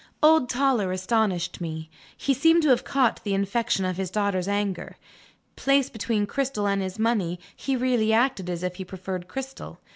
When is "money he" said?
6.97-7.75